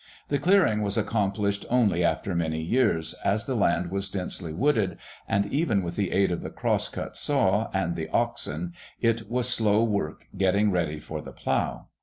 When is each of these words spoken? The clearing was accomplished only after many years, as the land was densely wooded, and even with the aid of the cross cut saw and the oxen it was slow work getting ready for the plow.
The 0.29 0.39
clearing 0.39 0.81
was 0.81 0.97
accomplished 0.97 1.63
only 1.69 2.03
after 2.03 2.33
many 2.33 2.59
years, 2.59 3.13
as 3.23 3.45
the 3.45 3.53
land 3.53 3.91
was 3.91 4.09
densely 4.09 4.51
wooded, 4.51 4.97
and 5.27 5.45
even 5.45 5.83
with 5.83 5.95
the 5.95 6.11
aid 6.11 6.31
of 6.31 6.41
the 6.41 6.49
cross 6.49 6.87
cut 6.89 7.15
saw 7.15 7.69
and 7.71 7.95
the 7.95 8.09
oxen 8.09 8.73
it 8.99 9.29
was 9.29 9.47
slow 9.47 9.83
work 9.83 10.27
getting 10.35 10.71
ready 10.71 10.99
for 10.99 11.21
the 11.21 11.31
plow. 11.33 11.85